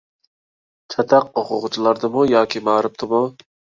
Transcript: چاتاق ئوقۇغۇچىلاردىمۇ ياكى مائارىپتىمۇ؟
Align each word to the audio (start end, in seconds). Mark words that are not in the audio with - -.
چاتاق 0.93 1.29
ئوقۇغۇچىلاردىمۇ 1.41 2.25
ياكى 2.33 2.63
مائارىپتىمۇ؟ 2.71 3.21